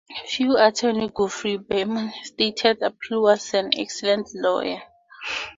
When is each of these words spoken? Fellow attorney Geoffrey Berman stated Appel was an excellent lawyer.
Fellow 0.31 0.59
attorney 0.59 1.09
Geoffrey 1.15 1.57
Berman 1.57 2.11
stated 2.23 2.81
Appel 2.81 3.21
was 3.21 3.53
an 3.53 3.69
excellent 3.77 4.29
lawyer. 4.33 4.81